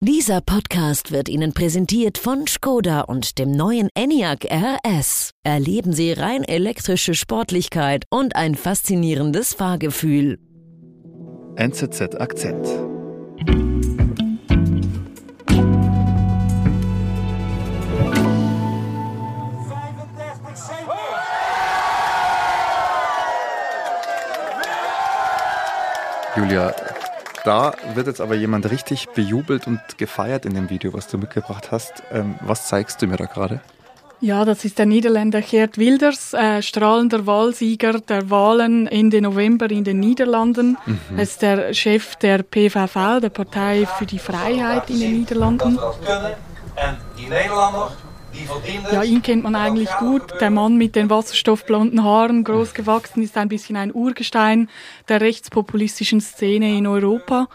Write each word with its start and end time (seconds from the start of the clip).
Dieser 0.00 0.40
Podcast 0.40 1.10
wird 1.10 1.28
Ihnen 1.28 1.52
präsentiert 1.52 2.18
von 2.18 2.46
Skoda 2.46 3.00
und 3.00 3.36
dem 3.40 3.50
neuen 3.50 3.88
Enyaq 3.96 4.44
RS. 4.48 5.32
Erleben 5.42 5.92
Sie 5.92 6.12
rein 6.12 6.44
elektrische 6.44 7.14
Sportlichkeit 7.14 8.04
und 8.08 8.36
ein 8.36 8.54
faszinierendes 8.54 9.54
Fahrgefühl. 9.54 10.38
NZZ 11.56 12.14
Akzent. 12.14 12.64
Julia, 26.36 26.72
da 27.48 27.72
wird 27.94 28.06
jetzt 28.08 28.20
aber 28.20 28.34
jemand 28.34 28.70
richtig 28.70 29.08
bejubelt 29.14 29.66
und 29.66 29.80
gefeiert 29.96 30.44
in 30.44 30.52
dem 30.52 30.68
Video, 30.68 30.92
was 30.92 31.08
du 31.08 31.16
mitgebracht 31.16 31.72
hast. 31.72 32.02
Ähm, 32.12 32.34
was 32.42 32.68
zeigst 32.68 33.00
du 33.00 33.06
mir 33.06 33.16
da 33.16 33.24
gerade? 33.24 33.62
Ja, 34.20 34.44
das 34.44 34.66
ist 34.66 34.78
der 34.78 34.84
Niederländer 34.84 35.40
Geert 35.40 35.78
Wilders, 35.78 36.34
äh, 36.34 36.60
strahlender 36.60 37.26
Wahlsieger 37.26 38.00
der 38.00 38.28
Wahlen 38.28 38.86
Ende 38.86 39.22
November 39.22 39.70
in 39.70 39.84
den 39.84 39.98
Niederlanden. 39.98 40.76
Mhm. 40.84 40.98
Er 41.16 41.22
ist 41.22 41.40
der 41.40 41.72
Chef 41.72 42.16
der 42.16 42.42
PVV, 42.42 43.20
der 43.20 43.30
Partei 43.30 43.86
für 43.86 44.04
die 44.04 44.18
Freiheit 44.18 44.90
in 44.90 45.00
den 45.00 45.18
Niederlanden. 45.20 45.78
Ja, 48.92 49.02
ihn 49.02 49.22
kennt 49.22 49.44
man 49.44 49.54
eigentlich 49.54 49.90
gut. 49.98 50.40
Der 50.40 50.50
Mann 50.50 50.76
mit 50.76 50.96
den 50.96 51.10
wasserstoffblonden 51.10 52.04
Haaren, 52.04 52.44
groß 52.44 52.74
gewachsen, 52.74 53.22
ist 53.22 53.36
ein 53.36 53.48
bisschen 53.48 53.76
ein 53.76 53.94
Urgestein 53.94 54.68
der 55.08 55.20
rechtspopulistischen 55.20 56.20
Szene 56.20 56.76
in 56.76 56.86
Europa. 56.86 57.48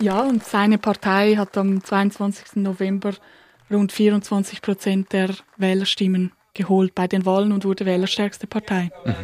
Ja, 0.00 0.20
und 0.20 0.44
seine 0.44 0.78
Partei 0.78 1.36
hat 1.36 1.56
am 1.56 1.82
22. 1.82 2.56
November 2.56 3.12
rund 3.70 3.92
24 3.92 4.62
Prozent 4.62 5.12
der 5.12 5.30
Wählerstimmen 5.56 6.32
geholt 6.54 6.94
bei 6.94 7.08
den 7.08 7.24
Wahlen 7.24 7.52
und 7.52 7.64
wurde 7.64 7.86
wählerstärkste 7.86 8.46
Partei. 8.46 8.90
Mhm. 9.04 9.14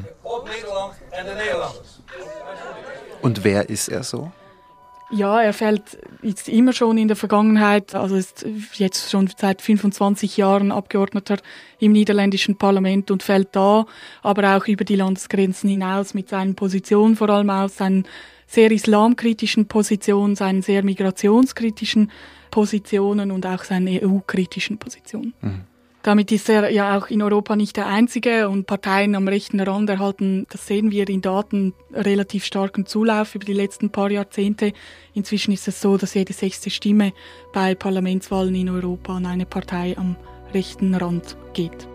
Und 3.20 3.44
wer 3.44 3.69
ist 3.69 3.89
er 3.89 4.03
so? 4.03 4.33
Ja, 5.11 5.41
er 5.41 5.55
fällt 5.55 5.98
jetzt 6.23 6.48
immer 6.48 6.73
schon 6.75 6.98
in 6.98 7.09
der 7.09 7.17
Vergangenheit, 7.17 7.95
also 7.95 8.14
ist 8.14 8.45
jetzt 8.75 9.11
schon 9.11 9.31
seit 9.34 9.62
25 9.62 10.37
Jahren 10.37 10.70
Abgeordneter 10.70 11.39
im 11.78 11.92
niederländischen 11.92 12.59
Parlament 12.59 13.11
und 13.11 13.23
fällt 13.23 13.56
da 13.56 13.87
aber 14.23 14.56
auch 14.56 14.67
über 14.67 14.84
die 14.84 14.97
Landesgrenzen 14.97 15.70
hinaus 15.70 16.12
mit 16.12 16.28
seinen 16.28 16.55
Positionen, 16.55 17.17
vor 17.17 17.31
allem 17.31 17.48
aus 17.48 17.77
seinen 17.78 18.06
sehr 18.47 18.70
islamkritischen 18.70 19.67
Positionen, 19.67 20.37
seinen 20.37 20.61
sehr 20.61 20.83
migrationskritischen 20.83 22.11
Positionen 22.50 23.31
und 23.31 23.47
auch 23.47 23.65
seinen 23.65 23.89
EU-kritischen 23.89 24.78
Positionen. 24.78 25.33
Mhm. 25.41 25.65
Damit 26.09 26.33
ist 26.33 26.48
er 26.48 26.70
ja 26.70 26.97
auch 26.97 27.09
in 27.09 27.20
Europa 27.20 27.55
nicht 27.55 27.77
der 27.77 27.87
einzige 27.87 28.48
und 28.48 28.67
Parteien 28.67 29.14
am 29.14 29.28
rechten 29.28 29.61
Rand 29.61 29.91
erhalten, 29.91 30.47
das 30.48 30.67
sehen 30.67 30.91
wir 30.91 31.06
in 31.06 31.20
Daten, 31.20 31.75
relativ 31.92 32.47
starken 32.47 32.87
Zulauf 32.87 33.34
über 33.34 33.45
die 33.45 33.53
letzten 33.53 33.91
paar 33.91 34.11
Jahrzehnte. 34.11 34.73
Inzwischen 35.12 35.53
ist 35.53 35.69
es 35.69 35.83
so, 35.83 35.98
dass 35.98 36.15
jede 36.15 36.33
sechste 36.33 36.70
Stimme 36.70 37.12
bei 37.53 37.75
Parlamentswahlen 37.75 38.55
in 38.55 38.70
Europa 38.70 39.17
an 39.17 39.27
eine 39.27 39.45
Partei 39.45 39.98
am 39.98 40.17
rechten 40.55 40.95
Rand 40.95 41.37
geht. 41.53 41.87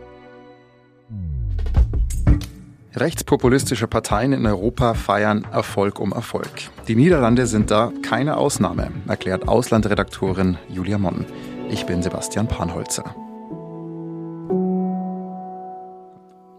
Rechtspopulistische 2.93 3.87
Parteien 3.87 4.31
in 4.33 4.45
Europa 4.45 4.93
feiern 4.93 5.47
Erfolg 5.51 5.99
um 5.99 6.11
Erfolg. 6.11 6.51
Die 6.87 6.95
Niederlande 6.95 7.47
sind 7.47 7.71
da 7.71 7.91
keine 8.03 8.37
Ausnahme, 8.37 8.91
erklärt 9.07 9.47
Auslandredaktorin 9.47 10.59
Julia 10.69 10.99
Monn. 10.99 11.25
Ich 11.71 11.87
bin 11.87 12.03
Sebastian 12.03 12.47
Panholzer. 12.47 13.15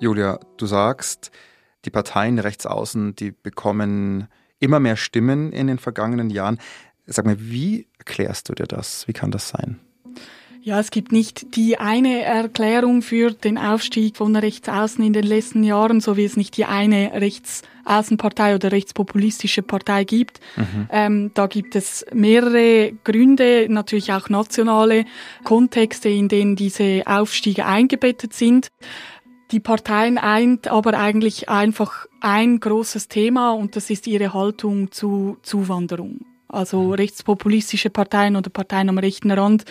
Julia, 0.00 0.40
du 0.56 0.66
sagst, 0.66 1.30
die 1.84 1.90
Parteien 1.90 2.38
rechts 2.38 2.66
außen, 2.66 3.14
die 3.14 3.30
bekommen 3.30 4.28
immer 4.58 4.80
mehr 4.80 4.96
Stimmen 4.96 5.52
in 5.52 5.66
den 5.66 5.78
vergangenen 5.78 6.30
Jahren. 6.30 6.58
Sag 7.06 7.26
mal, 7.26 7.36
wie 7.38 7.86
erklärst 7.98 8.48
du 8.48 8.54
dir 8.54 8.66
das? 8.66 9.06
Wie 9.06 9.12
kann 9.12 9.30
das 9.30 9.48
sein? 9.48 9.78
Ja, 10.64 10.80
es 10.80 10.90
gibt 10.90 11.12
nicht 11.12 11.56
die 11.56 11.76
eine 11.78 12.22
Erklärung 12.22 13.02
für 13.02 13.32
den 13.32 13.58
Aufstieg 13.58 14.16
von 14.16 14.34
rechts 14.34 14.66
außen 14.66 15.04
in 15.04 15.12
den 15.12 15.26
letzten 15.26 15.62
Jahren, 15.62 16.00
so 16.00 16.16
wie 16.16 16.24
es 16.24 16.38
nicht 16.38 16.56
die 16.56 16.64
eine 16.64 17.12
Rechtsaußenpartei 17.12 18.54
oder 18.54 18.72
rechtspopulistische 18.72 19.60
Partei 19.60 20.04
gibt. 20.04 20.40
Mhm. 20.56 20.88
Ähm, 20.90 21.30
da 21.34 21.48
gibt 21.48 21.76
es 21.76 22.06
mehrere 22.14 22.94
Gründe, 23.04 23.66
natürlich 23.68 24.10
auch 24.14 24.30
nationale 24.30 25.04
Kontexte, 25.42 26.08
in 26.08 26.28
denen 26.28 26.56
diese 26.56 27.02
Aufstiege 27.04 27.66
eingebettet 27.66 28.32
sind. 28.32 28.68
Die 29.50 29.60
Parteien 29.60 30.18
eint 30.18 30.68
aber 30.68 30.98
eigentlich 30.98 31.48
einfach 31.48 32.06
ein 32.20 32.60
großes 32.60 33.08
Thema 33.08 33.52
und 33.52 33.76
das 33.76 33.90
ist 33.90 34.06
ihre 34.06 34.32
Haltung 34.32 34.90
zu 34.90 35.38
Zuwanderung. 35.42 36.20
Also 36.48 36.82
mhm. 36.82 36.92
rechtspopulistische 36.92 37.90
Parteien 37.90 38.36
oder 38.36 38.48
Parteien 38.48 38.88
am 38.88 38.98
rechten 38.98 39.30
Rand 39.30 39.64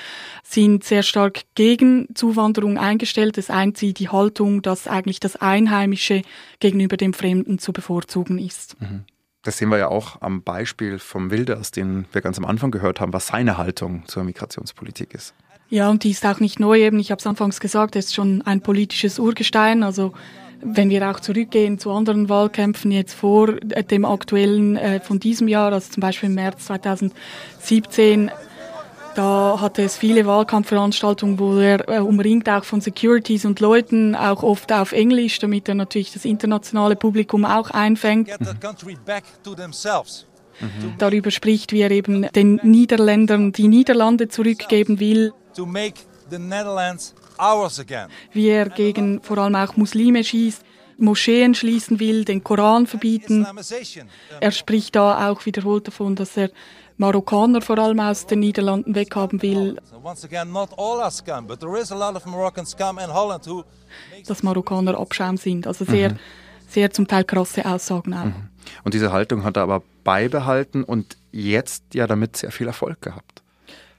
sind 0.44 0.84
sehr 0.84 1.02
stark 1.02 1.42
gegen 1.56 2.08
Zuwanderung 2.14 2.78
eingestellt. 2.78 3.38
Es 3.38 3.50
eint 3.50 3.78
sie 3.78 3.94
die 3.94 4.10
Haltung, 4.10 4.62
dass 4.62 4.88
eigentlich 4.88 5.20
das 5.20 5.38
Einheimische 5.38 6.22
gegenüber 6.60 6.98
dem 6.98 7.14
Fremden 7.14 7.58
zu 7.58 7.74
bevorzugen 7.74 8.38
ist. 8.38 8.80
Mhm. 8.82 9.06
Das 9.44 9.58
sehen 9.58 9.70
wir 9.70 9.78
ja 9.78 9.90
auch 9.90 10.22
am 10.22 10.42
Beispiel 10.42 11.00
vom 11.00 11.30
Wilders, 11.30 11.72
den 11.72 12.06
wir 12.14 12.22
ganz 12.22 12.38
am 12.38 12.46
Anfang 12.46 12.72
gehört 12.72 13.02
haben, 13.02 13.12
was 13.12 13.28
seine 13.28 13.58
Haltung 13.58 14.04
zur 14.08 14.24
Migrationspolitik 14.24 15.14
ist. 15.14 15.34
Ja, 15.74 15.90
und 15.90 16.04
die 16.04 16.12
ist 16.12 16.24
auch 16.24 16.40
nicht 16.40 16.60
neu 16.60 16.84
eben. 16.84 17.00
Ich 17.00 17.10
habe 17.10 17.18
es 17.18 17.26
anfangs 17.26 17.60
gesagt, 17.60 17.96
er 17.96 18.00
ist 18.00 18.14
schon 18.14 18.44
ein 18.44 18.62
politisches 18.62 19.18
Urgestein. 19.18 19.82
Also 19.82 20.14
wenn 20.62 20.92
wir 20.92 21.10
auch 21.10 21.20
zurückgehen 21.20 21.80
zu 21.80 21.90
anderen 21.90 22.30
Wahlkämpfen 22.30 22.92
jetzt 22.92 23.16
vor 23.16 23.50
äh, 23.50 23.84
dem 23.84 24.06
aktuellen 24.06 24.78
äh, 24.78 25.00
von 25.00 25.20
diesem 25.20 25.48
Jahr, 25.48 25.74
also 25.74 25.92
zum 25.92 26.02
Beispiel 26.02 26.30
im 26.30 26.36
März 26.36 26.66
2017, 26.66 28.30
da 29.16 29.58
hatte 29.60 29.82
es 29.82 29.98
viele 29.98 30.28
Wahlkampfveranstaltungen, 30.28 31.40
wo 31.40 31.58
er 31.58 31.90
äh, 31.90 32.00
umringt 32.02 32.48
auch 32.50 32.66
von 32.66 32.80
Securities 32.80 33.44
und 33.44 33.60
Leuten, 33.60 34.16
auch 34.16 34.44
oft 34.44 34.72
auf 34.72 34.92
Englisch, 34.92 35.40
damit 35.40 35.68
er 35.68 35.74
natürlich 35.74 36.14
das 36.14 36.24
internationale 36.24 36.96
Publikum 36.96 37.46
auch 37.46 37.72
einfängt. 37.72 38.30
Mhm. 40.60 40.94
Darüber 40.98 41.32
spricht, 41.32 41.72
wie 41.72 41.82
er 41.82 41.92
eben 41.92 42.28
den 42.34 42.60
Niederländern 42.64 43.52
die 43.52 43.68
Niederlande 43.68 44.28
zurückgeben 44.28 45.00
will 45.00 45.34
to 45.54 45.66
make 45.66 46.02
the 46.30 46.40
Netherlands 46.40 47.14
ours 47.38 47.80
again. 47.80 48.10
Wie 48.32 48.50
er 48.50 48.70
gegen 48.70 49.22
vor 49.22 49.38
allem 49.38 49.56
auch 49.56 49.76
Muslime 49.78 50.24
schießt, 50.24 50.64
Moscheen 50.98 51.56
schließen 51.56 52.00
will, 52.00 52.24
den 52.24 52.44
Koran 52.44 52.88
verbieten. 52.88 53.48
Er 54.40 54.52
spricht 54.52 54.96
da 54.96 55.30
auch 55.30 55.46
wiederholt 55.46 55.88
davon, 55.88 56.16
dass 56.16 56.38
er 56.38 56.50
Marokkaner 56.98 57.62
vor 57.62 57.80
allem 57.80 58.00
aus 58.00 58.28
den 58.28 58.40
Niederlanden 58.40 58.94
weghaben 58.94 59.42
will. 59.42 59.78
Dass 64.28 64.44
Marokkaner 64.44 65.00
Abschaum 65.00 65.38
sind. 65.38 65.68
Also 65.68 65.86
sehr, 65.86 66.12
mhm. 66.12 66.20
Sehr 66.74 66.92
zum 66.92 67.08
Teil 67.08 67.24
krasse 67.24 67.66
Aussagen 67.66 68.14
auch. 68.14 68.26
Mhm. 68.26 68.50
Und 68.84 68.94
diese 68.94 69.12
Haltung 69.12 69.44
hat 69.44 69.58
er 69.58 69.64
aber 69.64 69.84
beibehalten 70.04 70.84
und 70.84 71.18
jetzt 71.32 71.84
ja 71.94 72.08
damit 72.08 72.38
sehr 72.38 72.52
viel 72.52 72.68
Erfolg 72.68 73.02
gehabt. 73.02 73.42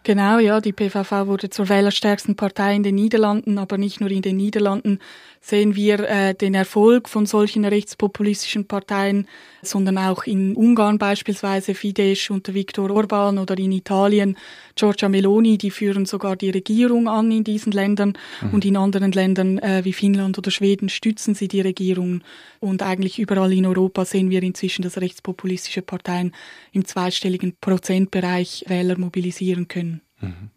Genau, 0.05 0.39
ja, 0.39 0.61
die 0.61 0.73
PVV 0.73 1.27
wurde 1.27 1.49
zur 1.49 1.71
wählerstärksten 1.71 2.37
Partei 2.37 2.77
in 2.77 2.83
den 2.83 2.95
Niederlanden, 2.95 3.57
aber 3.57 3.79
nicht 3.79 4.01
nur 4.03 4.11
in 4.11 4.21
den 4.21 4.37
Niederlanden 4.37 4.99
sehen 5.45 5.77
wir 5.77 6.01
äh, 6.01 6.35
den 6.35 6.55
Erfolg 6.55 7.07
von 7.07 7.27
solchen 7.27 7.67
rechtspopulistischen 7.67 8.67
Parteien, 8.67 9.29
sondern 9.61 9.99
auch 9.99 10.25
in 10.25 10.57
Ungarn 10.57 10.97
beispielsweise 10.97 11.75
Fidesz 11.75 12.31
unter 12.31 12.55
Viktor 12.55 12.91
Orban 12.91 13.37
oder 13.37 13.59
in 13.59 13.73
Italien 13.73 14.39
Giorgia 14.75 15.11
Meloni, 15.11 15.59
die 15.59 15.71
führen 15.71 16.07
sogar 16.07 16.37
die 16.37 16.49
Regierung 16.49 17.09
an 17.09 17.31
in 17.31 17.45
diesen 17.45 17.73
Ländern 17.73 18.15
mhm. 18.41 18.55
und 18.55 18.65
in 18.65 18.79
anderen 18.79 19.13
Ländern 19.13 19.59
äh, 19.59 19.85
wie 19.85 19.93
Finnland 19.93 20.39
oder 20.39 20.51
Schweden 20.51 20.89
stützen 20.89 21.35
sie 21.35 21.49
die 21.49 21.61
Regierung 21.61 22.23
und 22.61 22.83
eigentlich 22.83 23.19
überall 23.19 23.53
in 23.53 23.67
Europa 23.67 24.07
sehen 24.07 24.31
wir 24.31 24.43
inzwischen, 24.43 24.81
dass 24.81 24.99
rechtspopulistische 24.99 25.83
Parteien 25.83 26.33
im 26.73 26.87
zweistelligen 26.87 27.55
Prozentbereich 27.61 28.65
Wähler 28.67 28.97
mobilisieren 28.97 29.69
können. 29.69 30.01
Mhm. 30.23 30.49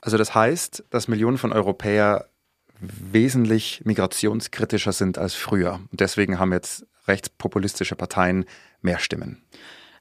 Also 0.00 0.16
das 0.16 0.32
heißt, 0.32 0.84
dass 0.90 1.08
Millionen 1.08 1.38
von 1.38 1.52
Europäern 1.52 2.22
wesentlich 2.80 3.82
migrationskritischer 3.84 4.92
sind 4.92 5.18
als 5.18 5.34
früher. 5.34 5.80
Deswegen 5.92 6.38
haben 6.38 6.52
jetzt 6.52 6.86
rechtspopulistische 7.06 7.96
Parteien 7.96 8.44
mehr 8.82 8.98
Stimmen. 8.98 9.42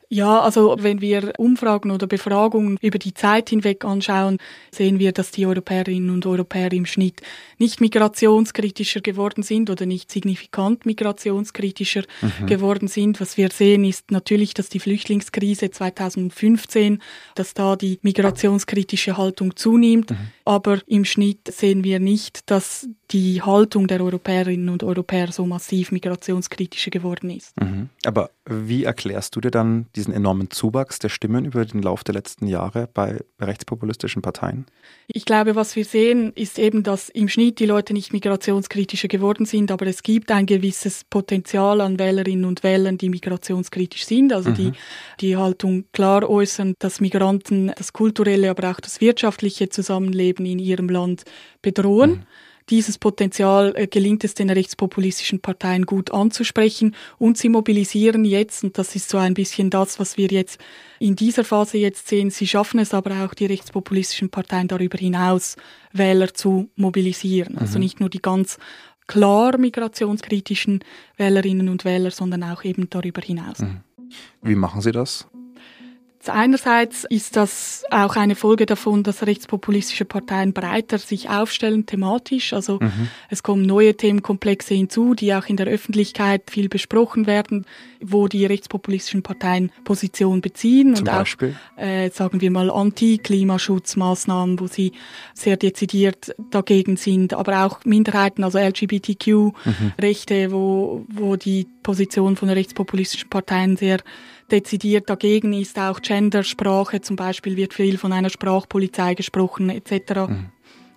Ja, 0.09 0.39
also 0.39 0.77
wenn 0.79 1.01
wir 1.01 1.33
Umfragen 1.37 1.91
oder 1.91 2.07
Befragungen 2.07 2.77
über 2.81 2.97
die 2.97 3.13
Zeit 3.13 3.49
hinweg 3.49 3.83
anschauen, 3.83 4.37
sehen 4.71 4.99
wir, 4.99 5.11
dass 5.11 5.31
die 5.31 5.45
Europäerinnen 5.45 6.09
und 6.11 6.25
Europäer 6.25 6.71
im 6.71 6.85
Schnitt 6.85 7.21
nicht 7.57 7.81
migrationskritischer 7.81 9.01
geworden 9.01 9.43
sind 9.43 9.69
oder 9.69 9.85
nicht 9.85 10.09
signifikant 10.09 10.85
migrationskritischer 10.85 12.03
mhm. 12.21 12.45
geworden 12.45 12.87
sind. 12.87 13.19
Was 13.19 13.35
wir 13.35 13.49
sehen, 13.51 13.83
ist 13.83 14.11
natürlich, 14.11 14.53
dass 14.53 14.69
die 14.69 14.79
Flüchtlingskrise 14.79 15.71
2015, 15.71 17.01
dass 17.35 17.53
da 17.53 17.75
die 17.75 17.99
migrationskritische 18.01 19.17
Haltung 19.17 19.57
zunimmt. 19.57 20.11
Mhm. 20.11 20.17
Aber 20.45 20.79
im 20.87 21.03
Schnitt 21.03 21.51
sehen 21.53 21.83
wir 21.83 21.99
nicht, 21.99 22.49
dass 22.49 22.87
die 23.11 23.41
Haltung 23.41 23.87
der 23.87 24.01
Europäerinnen 24.01 24.69
und 24.69 24.83
Europäer 24.83 25.31
so 25.31 25.45
massiv 25.45 25.91
migrationskritischer 25.91 26.91
geworden 26.91 27.29
ist. 27.29 27.59
Mhm. 27.59 27.89
Aber 28.05 28.31
wie 28.45 28.83
erklärst 28.83 29.35
du 29.35 29.41
dir 29.41 29.51
dann 29.51 29.87
diesen 29.97 30.13
enormen 30.13 30.49
Zuwachs 30.51 30.99
der 30.99 31.09
Stimmen 31.09 31.45
über 31.45 31.65
den 31.65 31.81
Lauf 31.81 32.03
der 32.03 32.13
letzten 32.13 32.47
Jahre 32.47 32.87
bei 32.93 33.19
rechtspopulistischen 33.39 34.21
Parteien? 34.21 34.65
Ich 35.07 35.25
glaube, 35.25 35.55
was 35.55 35.75
wir 35.75 35.83
sehen, 35.83 36.31
ist 36.33 36.59
eben, 36.59 36.83
dass 36.83 37.09
im 37.09 37.27
Schnitt 37.27 37.59
die 37.59 37.65
Leute 37.65 37.93
nicht 37.93 38.13
migrationskritischer 38.13 39.07
geworden 39.07 39.45
sind, 39.45 39.71
aber 39.71 39.87
es 39.87 40.03
gibt 40.03 40.31
ein 40.31 40.45
gewisses 40.45 41.03
Potenzial 41.03 41.81
an 41.81 41.99
Wählerinnen 41.99 42.45
und 42.45 42.63
Wählern, 42.63 42.97
die 42.97 43.09
migrationskritisch 43.09 44.05
sind, 44.05 44.31
also 44.31 44.51
mhm. 44.51 44.55
die 44.55 44.71
die 45.19 45.35
Haltung 45.35 45.85
klar 45.91 46.29
äußern, 46.29 46.75
dass 46.79 47.01
Migranten 47.01 47.71
das 47.75 47.91
kulturelle, 47.91 48.49
aber 48.49 48.71
auch 48.71 48.79
das 48.79 49.01
wirtschaftliche 49.01 49.69
Zusammenleben 49.69 50.45
in 50.45 50.59
ihrem 50.59 50.89
Land 50.89 51.23
bedrohen. 51.61 52.11
Mhm 52.11 52.23
dieses 52.69 52.97
Potenzial 52.97 53.73
äh, 53.75 53.87
gelingt 53.87 54.23
es 54.23 54.33
den 54.33 54.49
rechtspopulistischen 54.49 55.39
Parteien 55.39 55.85
gut 55.85 56.11
anzusprechen 56.11 56.95
und 57.17 57.37
sie 57.37 57.49
mobilisieren 57.49 58.25
jetzt, 58.25 58.63
und 58.63 58.77
das 58.77 58.95
ist 58.95 59.09
so 59.09 59.17
ein 59.17 59.33
bisschen 59.33 59.69
das, 59.69 59.99
was 59.99 60.17
wir 60.17 60.27
jetzt 60.27 60.59
in 60.99 61.15
dieser 61.15 61.43
Phase 61.43 61.77
jetzt 61.77 62.07
sehen, 62.07 62.29
sie 62.29 62.47
schaffen 62.47 62.79
es 62.79 62.93
aber 62.93 63.23
auch, 63.23 63.33
die 63.33 63.45
rechtspopulistischen 63.45 64.29
Parteien 64.29 64.67
darüber 64.67 64.97
hinaus 64.97 65.55
Wähler 65.93 66.33
zu 66.33 66.69
mobilisieren. 66.75 67.53
Also 67.53 67.59
mhm. 67.59 67.67
Also 67.67 67.79
nicht 67.79 67.99
nur 67.99 68.09
die 68.09 68.21
ganz 68.21 68.57
klar 69.07 69.57
migrationskritischen 69.57 70.83
Wählerinnen 71.17 71.69
und 71.69 71.85
Wähler, 71.85 72.11
sondern 72.11 72.43
auch 72.43 72.63
eben 72.63 72.89
darüber 72.89 73.21
hinaus. 73.21 73.59
Mhm. 73.59 73.81
Wie 74.41 74.55
machen 74.55 74.81
Sie 74.81 74.91
das? 74.91 75.27
Einerseits 76.25 77.05
ist 77.09 77.35
das 77.35 77.83
auch 77.89 78.15
eine 78.15 78.35
Folge 78.35 78.65
davon, 78.65 79.03
dass 79.03 79.25
rechtspopulistische 79.25 80.05
Parteien 80.05 80.51
breiter 80.51 80.97
sich 80.97 81.29
aufstellen 81.29 81.85
thematisch. 81.85 82.53
Also 82.53 82.79
mhm. 82.81 83.09
es 83.29 83.43
kommen 83.43 83.65
neue 83.65 83.95
Themenkomplexe 83.95 84.73
hinzu, 84.73 85.13
die 85.13 85.33
auch 85.33 85.45
in 85.45 85.57
der 85.57 85.67
Öffentlichkeit 85.67 86.49
viel 86.49 86.69
besprochen 86.69 87.27
werden, 87.27 87.65
wo 88.01 88.27
die 88.27 88.45
rechtspopulistischen 88.45 89.23
Parteien 89.23 89.71
Position 89.83 90.41
beziehen 90.41 90.95
Zum 90.95 91.07
und 91.07 91.13
Beispiel? 91.13 91.55
auch, 91.75 91.81
äh, 91.81 92.09
sagen 92.09 92.41
wir 92.41 92.51
mal, 92.51 92.69
Anti-Klimaschutzmaßnahmen, 92.69 94.59
wo 94.59 94.67
sie 94.67 94.91
sehr 95.33 95.57
dezidiert 95.57 96.35
dagegen 96.51 96.97
sind, 96.97 97.33
aber 97.33 97.65
auch 97.65 97.85
Minderheiten, 97.85 98.43
also 98.43 98.57
LGBTQ-Rechte, 98.57 100.47
mhm. 100.47 100.51
wo, 100.51 101.05
wo 101.09 101.35
die 101.35 101.67
Position 101.83 102.35
von 102.35 102.49
rechtspopulistischen 102.49 103.29
Parteien 103.29 103.77
sehr 103.77 103.99
dezidiert 104.51 105.09
dagegen 105.09 105.53
ist. 105.53 105.77
Auch 105.79 106.01
Gendersprache 106.01 107.01
zum 107.01 107.15
Beispiel 107.15 107.55
wird 107.57 107.73
viel 107.73 107.97
von 107.97 108.13
einer 108.13 108.29
Sprachpolizei 108.29 109.13
gesprochen 109.13 109.69
etc. 109.69 110.27
Mhm. 110.27 110.49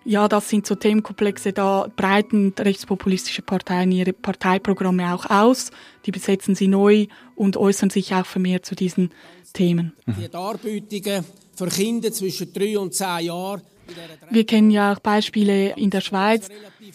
Ja, 0.05 0.29
das 0.29 0.49
sind 0.49 0.67
so 0.67 0.75
Themenkomplexe, 0.76 1.52
da 1.52 1.87
breiten 1.94 2.55
rechtspopulistische 2.58 3.43
Parteien 3.43 3.93
ihre 3.93 4.14
Parteiprogramme 4.14 5.14
auch 5.14 5.29
aus. 5.29 5.70
Die 6.06 6.11
besetzen 6.11 6.55
sie 6.55 6.69
neu 6.69 7.06
und 7.35 7.58
äußern 7.58 7.91
sich 7.91 8.14
auch 8.14 8.25
vermehrt 8.25 8.64
zu 8.64 8.75
diesen 8.75 9.11
Themen. 9.52 9.93
Die 10.06 10.29
Darbietungen 10.29 11.25
für 11.55 11.67
Kinder 11.67 12.11
zwischen 12.12 12.52
drei 12.52 12.79
und 12.79 12.94
zehn 12.94 13.26
Jahren 13.26 13.61
wir 14.31 14.47
kennen 14.47 14.71
ja 14.71 14.93
auch 14.93 15.01
Beispiele 15.01 15.71
in 15.77 15.91
der 15.91 16.01
Schweiz, 16.01 16.49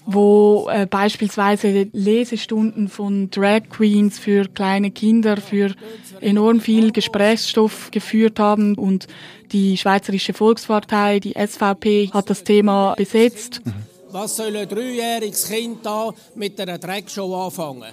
wo 0.06 0.70
äh, 0.72 0.86
beispielsweise 0.86 1.88
Lesestunden 1.92 2.88
von 2.88 3.30
Drag 3.30 3.64
Queens 3.70 4.20
für 4.20 4.48
kleine 4.48 4.92
Kinder 4.92 5.38
für 5.38 5.74
enorm 6.22 6.60
viel 6.60 6.92
Gesprächsstoff 6.92 7.92
geführt 7.92 8.40
haben 8.40 8.76
und 8.76 9.08
die 9.52 9.78
Schweizerische 9.78 10.34
Volkspartei, 10.34 11.20
die 11.20 11.34
SVP, 11.34 12.10
hat 12.14 12.30
das 12.30 12.44
Thema 12.44 12.96
besetzt. 12.96 13.62
Was 14.10 14.38
soll 14.38 14.56
ein 14.56 14.68
dreijähriges 14.68 15.50
Kind 15.50 15.86
da 15.86 16.12
mit 16.36 16.60
einer 16.60 16.78
Dragshow 16.78 17.46
anfangen? 17.46 17.84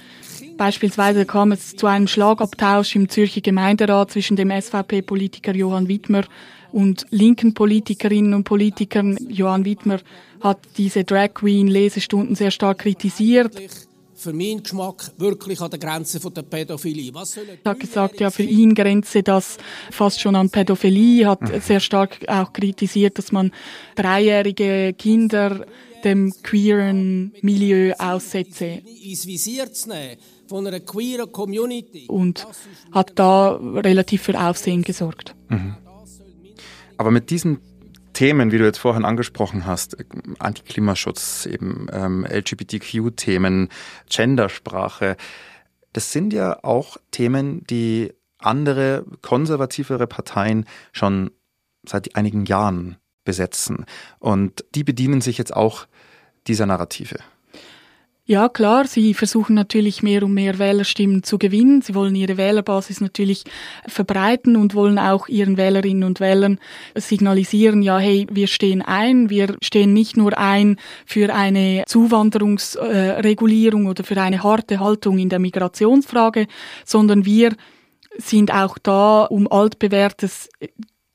Beispielsweise 0.56 1.26
kam 1.26 1.52
es 1.52 1.74
zu 1.76 1.86
einem 1.86 2.06
Schlagabtausch 2.06 2.94
im 2.94 3.08
Zürcher 3.08 3.40
Gemeinderat 3.40 4.12
zwischen 4.12 4.36
dem 4.36 4.50
SVP-Politiker 4.50 5.54
Johann 5.54 5.88
Wittmer 5.88 6.22
und 6.72 7.06
linken 7.10 7.54
Politikerinnen 7.54 8.34
und 8.34 8.44
Politikern. 8.44 9.16
Johann 9.28 9.64
Wittmer 9.64 10.00
hat 10.40 10.58
diese 10.76 11.04
Drag 11.04 11.34
Queen 11.34 11.68
Lesestunden 11.68 12.34
sehr 12.34 12.50
stark 12.50 12.78
kritisiert. 12.78 13.56
Für 14.14 14.32
meinen 14.32 14.62
Geschmack 14.62 15.10
wirklich 15.18 15.60
an 15.60 15.70
der 15.70 15.80
Grenze 15.80 16.20
von 16.20 16.32
der 16.32 16.42
Pädophilie. 16.42 17.12
Was 17.12 17.36
er 17.36 17.44
hat 17.64 17.80
gesagt, 17.80 18.20
ja, 18.20 18.30
für 18.30 18.44
ihn 18.44 18.74
grenze 18.74 19.22
das 19.22 19.58
fast 19.90 20.20
schon 20.20 20.36
an 20.36 20.48
Pädophilie, 20.48 21.26
hat 21.26 21.40
mhm. 21.40 21.60
sehr 21.60 21.80
stark 21.80 22.18
auch 22.28 22.52
kritisiert, 22.52 23.18
dass 23.18 23.32
man 23.32 23.50
dreijährige 23.96 24.94
Kinder 24.96 25.66
dem 26.04 26.32
queeren 26.42 27.32
Milieu 27.42 27.94
aussetze. 27.98 28.82
Ins 29.02 29.26
Visier 29.26 29.72
zu 29.72 29.88
nehmen 29.88 30.18
von 30.52 30.66
einer 30.66 30.80
queeren 30.80 31.32
Community. 31.32 32.06
Und 32.08 32.46
hat 32.92 33.12
da 33.14 33.52
relativ 33.56 34.22
für 34.22 34.38
Aufsehen 34.38 34.82
gesorgt. 34.82 35.34
Mhm. 35.48 35.76
Aber 36.96 37.10
mit 37.10 37.30
diesen 37.30 37.58
Themen, 38.12 38.52
wie 38.52 38.58
du 38.58 38.64
jetzt 38.64 38.78
vorhin 38.78 39.04
angesprochen 39.04 39.66
hast, 39.66 39.96
Antiklimaschutz, 40.38 41.46
eben 41.46 41.86
ähm, 41.92 42.26
LGBTQ-Themen, 42.26 43.68
Gendersprache, 44.10 45.16
das 45.92 46.12
sind 46.12 46.32
ja 46.32 46.62
auch 46.62 46.96
Themen, 47.10 47.66
die 47.66 48.12
andere 48.38 49.04
konservativere 49.22 50.06
Parteien 50.06 50.66
schon 50.92 51.30
seit 51.86 52.16
einigen 52.16 52.44
Jahren 52.44 52.96
besetzen. 53.24 53.86
Und 54.18 54.64
die 54.74 54.84
bedienen 54.84 55.20
sich 55.20 55.38
jetzt 55.38 55.54
auch 55.54 55.86
dieser 56.46 56.66
Narrative. 56.66 57.18
Ja, 58.32 58.48
klar, 58.48 58.86
sie 58.86 59.12
versuchen 59.12 59.52
natürlich 59.52 60.02
mehr 60.02 60.22
und 60.22 60.32
mehr 60.32 60.58
Wählerstimmen 60.58 61.22
zu 61.22 61.36
gewinnen. 61.36 61.82
Sie 61.82 61.94
wollen 61.94 62.14
ihre 62.14 62.38
Wählerbasis 62.38 63.02
natürlich 63.02 63.44
verbreiten 63.86 64.56
und 64.56 64.74
wollen 64.74 64.98
auch 64.98 65.28
ihren 65.28 65.58
Wählerinnen 65.58 66.04
und 66.04 66.18
Wählern 66.18 66.58
signalisieren, 66.94 67.82
ja, 67.82 67.98
hey, 67.98 68.26
wir 68.30 68.46
stehen 68.46 68.80
ein, 68.80 69.28
wir 69.28 69.54
stehen 69.60 69.92
nicht 69.92 70.16
nur 70.16 70.38
ein 70.38 70.78
für 71.04 71.34
eine 71.34 71.84
Zuwanderungsregulierung 71.86 73.84
oder 73.84 74.02
für 74.02 74.18
eine 74.18 74.42
harte 74.42 74.80
Haltung 74.80 75.18
in 75.18 75.28
der 75.28 75.38
Migrationsfrage, 75.38 76.46
sondern 76.86 77.26
wir 77.26 77.54
sind 78.16 78.50
auch 78.50 78.78
da, 78.78 79.24
um 79.24 79.46
altbewährtes 79.46 80.48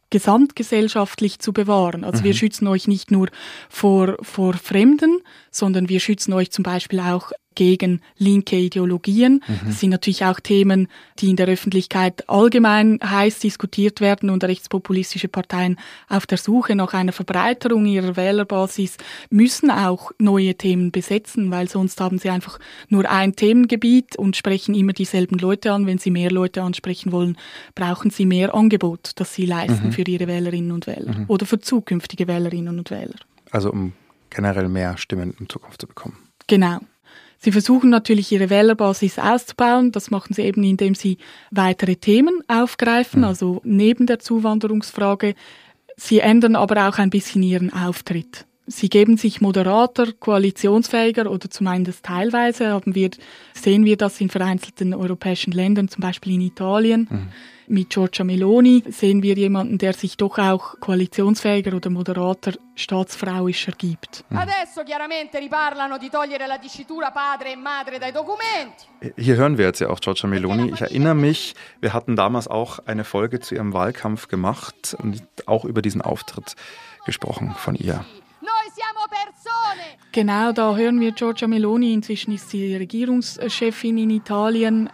gesamtgesellschaftlich 0.10 1.40
zu 1.40 1.54
bewahren. 1.54 2.04
Also 2.04 2.20
mhm. 2.20 2.26
wir 2.26 2.34
schützen 2.34 2.68
euch 2.68 2.88
nicht 2.88 3.12
nur 3.12 3.28
vor, 3.70 4.18
vor 4.22 4.54
Fremden, 4.54 5.22
sondern 5.52 5.90
wir 5.90 6.00
schützen 6.00 6.34
euch 6.34 6.52
zum 6.52 6.64
Beispiel 6.64 7.00
auch 7.00 7.32
gegen 7.58 8.02
linke 8.20 8.56
Ideologien. 8.56 9.44
Mhm. 9.48 9.60
Das 9.66 9.80
sind 9.80 9.90
natürlich 9.90 10.24
auch 10.24 10.40
Themen, 10.40 10.88
die 11.18 11.32
in 11.32 11.36
der 11.38 11.48
Öffentlichkeit 11.48 12.30
allgemein 12.30 13.00
heiß 13.04 13.40
diskutiert 13.40 14.00
werden 14.00 14.30
und 14.30 14.44
rechtspopulistische 14.44 15.28
Parteien 15.28 15.78
auf 16.08 16.28
der 16.28 16.38
Suche 16.38 16.76
nach 16.76 16.94
einer 16.94 17.14
Verbreiterung 17.14 17.88
ihrer 17.88 18.16
Wählerbasis 18.16 18.98
müssen 19.32 19.72
auch 19.72 20.12
neue 20.20 20.54
Themen 20.54 20.92
besetzen, 20.92 21.50
weil 21.50 21.68
sonst 21.68 22.00
haben 22.00 22.20
sie 22.20 22.30
einfach 22.30 22.60
nur 22.90 23.10
ein 23.10 23.36
Themengebiet 23.36 24.16
und 24.18 24.38
sprechen 24.38 24.76
immer 24.76 24.94
dieselben 24.94 25.40
Leute 25.40 25.74
an. 25.74 25.88
Wenn 25.88 25.98
sie 25.98 26.12
mehr 26.12 26.30
Leute 26.30 26.62
ansprechen 26.62 27.12
wollen, 27.12 27.40
brauchen 27.74 28.12
sie 28.12 28.28
mehr 28.28 28.54
Angebot, 28.54 29.14
das 29.16 29.34
sie 29.34 29.48
leisten 29.48 29.88
mhm. 29.88 29.92
für 29.94 30.04
ihre 30.04 30.28
Wählerinnen 30.28 30.72
und 30.72 30.86
Wähler 30.86 31.18
mhm. 31.18 31.26
oder 31.28 31.48
für 31.48 31.60
zukünftige 31.60 32.28
Wählerinnen 32.28 32.78
und 32.78 32.92
Wähler. 32.92 33.16
Also 33.50 33.72
um 33.72 33.94
generell 34.30 34.70
mehr 34.70 34.96
Stimmen 34.98 35.34
in 35.40 35.50
Zukunft 35.50 35.82
zu 35.82 35.88
bekommen. 35.88 36.18
Genau. 36.48 36.80
Sie 37.40 37.52
versuchen 37.52 37.92
natürlich 37.92 38.32
ihre 38.32 38.50
Wählerbasis 38.50 39.20
auszubauen. 39.20 39.92
Das 39.92 40.10
machen 40.10 40.34
sie 40.34 40.42
eben, 40.42 40.64
indem 40.64 40.96
sie 40.96 41.18
weitere 41.52 41.96
Themen 41.96 42.42
aufgreifen, 42.48 43.22
mhm. 43.22 43.28
also 43.28 43.62
neben 43.64 44.08
der 44.08 44.20
Zuwanderungsfrage. 44.20 45.36
Sie 45.96 46.20
ändern 46.20 46.56
aber 46.56 46.88
auch 46.88 46.98
ein 46.98 47.12
bisschen 47.12 47.44
ihren 47.44 47.72
Auftritt. 47.72 48.47
Sie 48.70 48.90
geben 48.90 49.16
sich 49.16 49.40
moderater, 49.40 50.12
koalitionsfähiger 50.12 51.32
oder 51.32 51.50
zumindest 51.50 52.04
teilweise 52.04 52.68
haben 52.72 52.96
wir, 52.96 53.12
sehen 53.54 53.86
wir 53.86 53.96
das 53.96 54.20
in 54.20 54.30
vereinzelten 54.30 54.94
europäischen 54.94 55.54
Ländern, 55.54 55.88
zum 55.88 56.02
Beispiel 56.02 56.34
in 56.34 56.42
Italien. 56.42 57.08
Mhm. 57.10 57.28
Mit 57.70 57.90
Giorgia 57.90 58.26
Meloni 58.26 58.84
sehen 58.90 59.24
wir 59.24 59.36
jemanden, 59.36 59.78
der 59.78 59.94
sich 59.94 60.18
doch 60.18 60.38
auch 60.38 60.80
koalitionsfähiger 60.82 61.76
oder 61.76 61.90
moderater 61.90 62.54
staatsfrauischer 62.76 63.72
gibt. 63.72 64.26
Mhm. 64.30 64.38
Adesso 64.38 64.84
chiaramente 64.86 65.38
riparlano 65.38 65.98
di 65.98 66.10
togliere 66.10 66.46
la 66.46 66.58
dicitura 66.58 67.12
padre 67.12 67.52
e. 67.52 69.12
Hier 69.18 69.36
hören 69.38 69.58
wir 69.58 69.66
jetzt 69.66 69.80
ja 69.80 69.90
auch 69.90 70.00
Giorgia 70.02 70.28
Meloni. 70.30 70.72
Ich 70.74 70.82
erinnere 70.82 71.16
mich, 71.16 71.56
wir 71.80 71.94
hatten 71.94 72.18
damals 72.18 72.50
auch 72.50 72.80
eine 72.86 73.06
Folge 73.06 73.40
zu 73.40 73.56
ihrem 73.56 73.72
Wahlkampf 73.72 74.28
gemacht 74.28 74.96
und 75.02 75.24
auch 75.46 75.64
über 75.64 75.82
diesen 75.82 76.02
Auftritt 76.02 76.56
gesprochen 77.06 77.54
von 77.58 77.76
ihr. 77.76 78.06
Genau, 80.18 80.52
da 80.52 80.76
hören 80.76 81.00
wir 81.00 81.12
Giorgia 81.12 81.48
Meloni. 81.48 81.94
Inzwischen 81.94 82.34
ist 82.34 82.50
sie 82.50 82.76
Regierungschefin 82.76 84.00
in 84.00 84.10
Italien. 84.10 84.90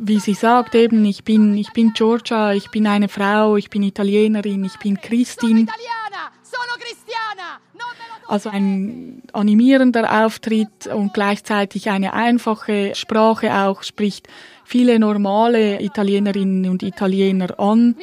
Wie 0.00 0.18
sie 0.18 0.34
sagt 0.34 0.74
eben, 0.74 1.04
ich 1.04 1.22
bin, 1.22 1.56
ich 1.56 1.72
bin 1.72 1.92
Giorgia, 1.92 2.54
ich 2.54 2.72
bin 2.72 2.88
eine 2.88 3.08
Frau, 3.08 3.56
ich 3.56 3.70
bin 3.70 3.84
Italienerin, 3.84 4.64
ich 4.64 4.80
bin 4.80 5.00
Christin. 5.00 5.70
Also 8.26 8.50
ein 8.50 9.22
animierender 9.32 10.24
Auftritt 10.24 10.88
und 10.88 11.14
gleichzeitig 11.14 11.88
eine 11.88 12.14
einfache 12.14 12.96
Sprache 12.96 13.54
auch, 13.54 13.84
spricht 13.84 14.26
viele 14.64 14.98
normale 14.98 15.80
Italienerinnen 15.80 16.68
und 16.68 16.82
Italiener 16.82 17.60
an 17.60 17.94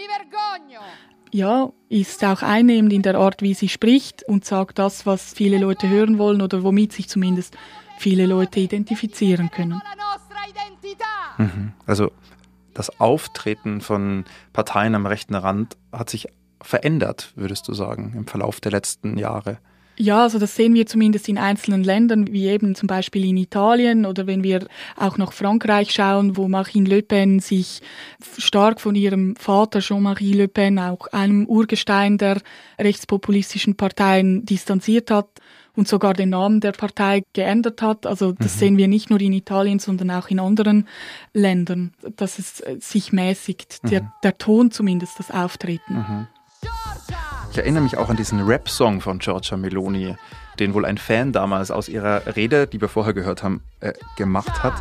ja, 1.31 1.71
ist 1.89 2.23
auch 2.23 2.41
einnehmend 2.41 2.93
in 2.93 3.01
der 3.01 3.15
Art, 3.15 3.41
wie 3.41 3.53
sie 3.53 3.69
spricht 3.69 4.23
und 4.23 4.45
sagt 4.45 4.79
das, 4.79 5.05
was 5.05 5.33
viele 5.33 5.57
Leute 5.57 5.89
hören 5.89 6.17
wollen 6.17 6.41
oder 6.41 6.63
womit 6.63 6.93
sich 6.93 7.09
zumindest 7.09 7.57
viele 7.97 8.25
Leute 8.25 8.59
identifizieren 8.59 9.49
können. 9.51 9.81
Mhm. 11.37 11.73
Also 11.85 12.11
das 12.73 12.99
Auftreten 12.99 13.81
von 13.81 14.25
Parteien 14.53 14.95
am 14.95 15.05
rechten 15.05 15.35
Rand 15.35 15.77
hat 15.91 16.09
sich 16.09 16.27
verändert, 16.61 17.33
würdest 17.35 17.67
du 17.67 17.73
sagen, 17.73 18.13
im 18.15 18.27
Verlauf 18.27 18.59
der 18.59 18.71
letzten 18.71 19.17
Jahre. 19.17 19.59
Ja, 19.99 20.23
also 20.23 20.37
das 20.37 20.55
sehen 20.55 20.75
wir 20.75 20.85
zumindest 20.85 21.27
in 21.27 21.39
einzelnen 21.39 21.83
Ländern, 21.83 22.31
wie 22.31 22.45
eben 22.45 22.75
zum 22.75 22.85
Beispiel 22.85 23.25
in 23.25 23.37
Italien 23.37 24.05
oder 24.05 24.27
wenn 24.27 24.43
wir 24.43 24.67
auch 24.95 25.17
nach 25.17 25.33
Frankreich 25.33 25.91
schauen, 25.91 26.37
wo 26.37 26.47
Marine 26.47 26.87
Le 26.87 27.01
Pen 27.01 27.39
sich 27.39 27.81
stark 28.37 28.79
von 28.79 28.93
ihrem 28.93 29.35
Vater 29.37 29.79
Jean-Marie 29.79 30.33
Le 30.33 30.47
Pen, 30.47 30.77
auch 30.77 31.07
einem 31.07 31.47
Urgestein 31.47 32.19
der 32.19 32.41
rechtspopulistischen 32.79 33.75
Parteien, 33.75 34.45
distanziert 34.45 35.09
hat 35.09 35.29
und 35.75 35.87
sogar 35.87 36.13
den 36.13 36.29
Namen 36.29 36.59
der 36.59 36.73
Partei 36.73 37.23
geändert 37.33 37.81
hat. 37.81 38.05
Also 38.05 38.33
das 38.33 38.55
mhm. 38.55 38.59
sehen 38.59 38.77
wir 38.77 38.87
nicht 38.87 39.09
nur 39.09 39.19
in 39.19 39.33
Italien, 39.33 39.79
sondern 39.79 40.11
auch 40.11 40.29
in 40.29 40.39
anderen 40.39 40.87
Ländern, 41.33 41.93
dass 42.15 42.37
es 42.37 42.63
sich 42.79 43.13
mäßigt, 43.13 43.83
mhm. 43.83 43.89
der, 43.89 44.13
der 44.23 44.37
Ton 44.37 44.69
zumindest, 44.69 45.17
das 45.17 45.31
Auftreten. 45.31 45.93
Mhm. 45.95 46.27
Ich 47.57 47.63
erinnere 47.63 47.81
mich 47.81 47.97
auch 47.97 48.09
an 48.09 48.15
diesen 48.17 48.45
Rap-Song 48.45 49.01
von 49.01 49.17
Giorgia 49.17 49.57
Meloni, 49.57 50.15
den 50.59 50.75
wohl 50.75 50.85
ein 50.85 50.99
Fan 50.99 51.31
damals 51.31 51.71
aus 51.71 51.89
ihrer 51.89 52.35
Rede, 52.35 52.67
die 52.67 52.79
wir 52.79 52.87
vorher 52.87 53.15
gehört 53.15 53.41
haben, 53.41 53.63
äh, 53.79 53.93
gemacht 54.15 54.61
hat. 54.61 54.75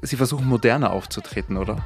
Sie 0.00 0.16
versuchen 0.16 0.48
moderner 0.48 0.94
aufzutreten, 0.94 1.58
oder? 1.58 1.84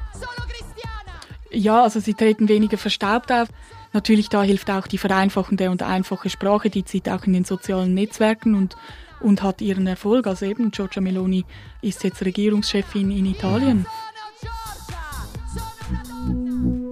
Ja, 1.50 1.83
also 1.83 1.99
sie 1.99 2.14
treten 2.14 2.49
weniger 2.49 2.78
verstaubt 2.78 3.33
auf. 3.33 3.49
Natürlich, 3.93 4.28
da 4.28 4.45
hilft 4.45 4.71
auch 4.71 4.87
die 4.87 4.99
vereinfachende 4.99 5.69
und 5.73 5.83
einfache 5.83 6.31
Sprache, 6.31 6.71
die 6.71 6.85
zieht 6.85 7.09
auch 7.09 7.25
in 7.25 7.33
den 7.33 7.45
sozialen 7.45 7.93
Netzwerken 7.93 8.55
und, 8.55 8.76
und 9.19 9.43
hat 9.43 9.62
ihren 9.62 9.88
Erfolg. 9.88 10.28
Also 10.28 10.47
eben, 10.47 10.71
Giorgia 10.71 11.02
Meloni 11.02 11.45
ist 11.83 12.05
jetzt 12.05 12.25
Regierungschefin 12.25 13.11
in 13.11 13.26
Italien. 13.26 13.85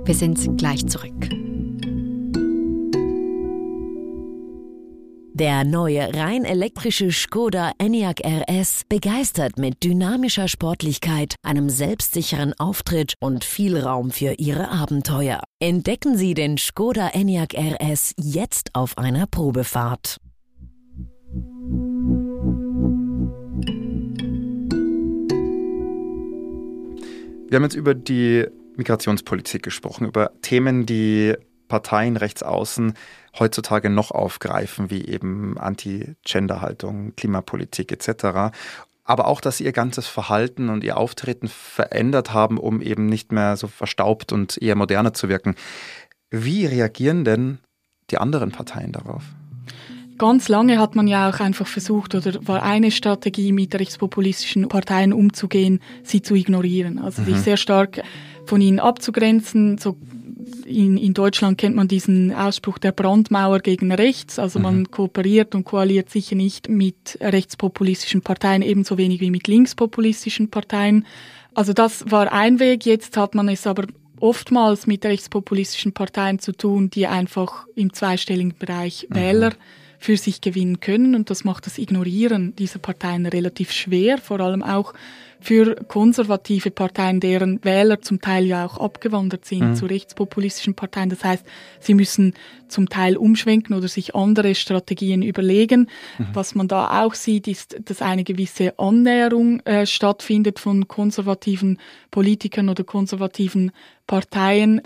Wir 0.05 0.15
sind 0.17 0.59
gleich 0.59 0.85
zurück. 0.89 1.44
Der 5.37 5.65
neue 5.65 6.15
rein 6.15 6.45
elektrische 6.45 7.11
Skoda 7.11 7.73
Enyaq 7.79 8.21
RS 8.25 8.83
begeistert 8.89 9.59
mit 9.59 9.83
dynamischer 9.83 10.47
Sportlichkeit, 10.47 11.35
einem 11.43 11.71
selbstsicheren 11.71 12.53
Auftritt 12.61 13.15
und 13.19 13.43
viel 13.43 13.77
Raum 13.77 14.13
für 14.13 14.35
Ihre 14.39 14.69
Abenteuer. 14.71 15.43
Entdecken 15.59 16.17
Sie 16.17 16.35
den 16.35 16.57
Skoda 16.57 17.09
Enyaq 17.09 17.53
RS 17.55 18.13
jetzt 18.17 18.77
auf 18.77 18.97
einer 18.97 19.27
Probefahrt. 19.27 20.19
Wir 27.49 27.57
haben 27.57 27.65
jetzt 27.65 27.75
über 27.75 27.97
die 27.97 28.47
Migrationspolitik 28.77 29.65
gesprochen, 29.65 30.07
über 30.07 30.31
Themen, 30.43 30.87
die 30.87 31.35
Parteien 31.75 32.17
rechts 32.17 32.45
außen 32.45 32.95
heutzutage 33.37 33.91
noch 33.91 34.13
aufgreifen, 34.13 34.91
wie 34.91 35.05
eben 35.07 35.59
Anti-Gender-Haltung, 35.59 37.17
Klimapolitik 37.17 37.91
etc. 37.91 38.55
Aber 39.03 39.27
auch, 39.27 39.41
dass 39.41 39.57
sie 39.57 39.65
ihr 39.65 39.73
ganzes 39.73 40.07
Verhalten 40.07 40.69
und 40.69 40.85
ihr 40.85 40.97
Auftreten 40.97 41.49
verändert 41.49 42.33
haben, 42.33 42.59
um 42.59 42.81
eben 42.81 43.07
nicht 43.07 43.33
mehr 43.33 43.57
so 43.57 43.67
verstaubt 43.67 44.33
und 44.33 44.63
eher 44.63 44.77
moderner 44.77 45.15
zu 45.15 45.29
wirken. 45.29 45.57
Wie 46.31 46.65
reagieren 46.65 47.25
denn 47.25 47.59
die 48.13 48.19
anderen 48.19 48.53
Parteien 48.53 48.93
darauf? 48.93 49.25
Ganz 50.17 50.49
lange 50.49 50.79
hat 50.79 50.95
man 50.95 51.09
ja 51.09 51.29
auch 51.29 51.41
einfach 51.41 51.67
versucht 51.67 52.15
oder 52.15 52.47
war 52.47 52.63
eine 52.63 52.93
Strategie, 52.93 53.51
mit 53.51 53.75
rechtspopulistischen 53.75 54.69
Parteien 54.69 55.13
umzugehen, 55.13 55.81
sie 56.05 56.23
zu 56.23 56.37
ignorieren. 56.37 57.01
Also 57.01 57.23
mhm. 57.23 57.27
sich 57.27 57.39
sehr 57.39 57.57
stark 57.57 58.01
von 58.47 58.61
ihnen 58.61 58.81
abzugrenzen, 58.81 59.79
so 59.79 59.97
in, 60.67 60.97
in 60.97 61.15
Deutschland 61.15 61.59
kennt 61.59 61.77
man 61.77 61.89
diesen 61.89 62.33
Ausspruch 62.33 62.79
der 62.79 62.93
Brandmauer 62.93 63.61
gegen 63.61 63.93
rechts. 63.93 64.39
Also 64.39 64.59
man 64.59 64.81
mhm. 64.81 64.91
kooperiert 64.91 65.55
und 65.55 65.65
koaliert 65.65 66.11
sicher 66.11 66.37
nicht 66.37 66.69
mit 66.69 67.19
rechtspopulistischen 67.21 68.23
Parteien, 68.23 68.63
ebenso 68.63 68.99
wenig 68.99 69.21
wie 69.21 69.31
mit 69.31 69.47
linkspopulistischen 69.47 70.51
Parteien. 70.51 71.07
Also 71.55 71.73
das 71.73 72.11
war 72.11 72.33
ein 72.33 72.59
Weg. 72.61 72.87
Jetzt 72.87 73.17
hat 73.17 73.35
man 73.35 73.49
es 73.49 73.67
aber 73.67 73.87
oftmals 74.21 74.87
mit 74.87 75.05
rechtspopulistischen 75.05 75.93
Parteien 75.93 76.39
zu 76.39 76.53
tun, 76.53 76.91
die 76.91 77.07
einfach 77.07 77.67
im 77.75 77.93
zweistelligen 77.93 78.55
Bereich 78.59 79.07
mhm. 79.11 79.15
Wähler 79.15 79.53
für 80.05 80.19
sich 80.19 80.43
gewinnen 80.43 80.81
können. 80.81 81.15
Und 81.15 81.31
das 81.31 81.45
macht 81.45 81.65
das 81.65 81.79
Ignorieren 81.79 82.55
dieser 82.57 82.79
Parteien 82.79 83.25
relativ 83.25 83.73
schwer, 83.73 84.19
vor 84.19 84.39
allem 84.39 84.63
auch 84.63 84.93
für 85.41 85.77
konservative 85.77 86.71
Parteien, 86.71 87.21
deren 87.21 87.65
Wähler 87.65 88.03
zum 88.03 88.21
Teil 88.21 88.45
ja 88.45 88.67
auch 88.67 88.77
abgewandert 88.79 89.47
sind 89.47 89.71
mhm. 89.71 89.75
zu 89.77 89.87
rechtspopulistischen 89.87 90.75
Parteien. 90.75 91.09
Das 91.09 91.25
heißt, 91.25 91.47
sie 91.81 91.95
müssen 91.95 92.35
zum 92.69 92.91
Teil 92.91 93.17
umschwenken 93.17 93.75
oder 93.75 93.89
sich 93.89 94.15
andere 94.15 94.55
Strategien 94.55 95.23
überlegen. 95.23 95.89
Mhm. 96.19 96.27
Was 96.35 96.55
man 96.55 96.69
da 96.69 97.03
auch 97.03 97.15
sieht, 97.15 97.49
ist, 97.49 97.77
dass 97.87 98.03
eine 98.03 98.25
gewisse 98.25 98.79
Annäherung 98.79 99.61
äh, 99.61 99.87
stattfindet 99.87 100.59
von 100.59 100.87
konservativen 100.87 101.79
Politikern 102.11 102.69
oder 102.69 102.85
konservativen 102.85 103.73
Parteien 104.07 104.83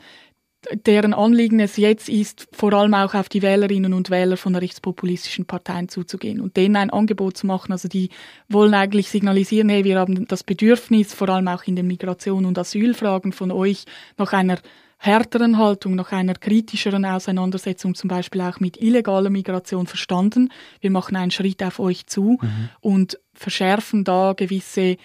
deren 0.73 1.15
Anliegen 1.15 1.61
es 1.61 1.77
jetzt 1.77 2.09
ist, 2.09 2.49
vor 2.53 2.73
allem 2.73 2.95
auch 2.95 3.15
auf 3.15 3.29
die 3.29 3.43
Wählerinnen 3.43 3.95
und 3.95 4.11
Wähler 4.11 4.37
von 4.37 4.57
rechtspopulistischen 4.57 5.47
Parteien 5.47 5.88
zuzugehen 5.88 6.41
und 6.41 6.57
denen 6.57 6.77
ein 6.77 6.91
Angebot 6.91 7.37
zu 7.37 7.47
machen. 7.47 7.73
Also 7.73 7.88
die 7.88 8.11
wollen 8.49 8.75
eigentlich 8.75 9.09
signalisieren, 9.09 9.69
hey, 9.69 9.85
wir 9.85 9.99
haben 9.99 10.27
das 10.27 10.43
Bedürfnis, 10.43 11.15
vor 11.15 11.29
allem 11.29 11.49
auch 11.49 11.65
in 11.65 11.77
den 11.77 11.87
Migration- 11.87 12.45
und 12.45 12.59
Asylfragen 12.59 13.33
von 13.33 13.53
euch 13.53 13.85
nach 14.17 14.33
einer 14.33 14.59
härteren 14.99 15.59
Haltung, 15.59 15.95
nach 15.95 16.11
einer 16.11 16.35
kritischeren 16.35 17.05
Auseinandersetzung, 17.05 17.95
zum 17.95 18.09
Beispiel 18.09 18.41
auch 18.41 18.59
mit 18.59 18.83
illegaler 18.83 19.31
Migration 19.31 19.87
verstanden. 19.87 20.50
Wir 20.81 20.91
machen 20.91 21.17
einen 21.17 21.31
Schritt 21.31 21.62
auf 21.62 21.79
euch 21.79 22.07
zu 22.07 22.38
mhm. 22.43 22.69
und 22.81 23.21
verschärfen 23.33 24.03
da 24.03 24.33
gewisse 24.37 24.97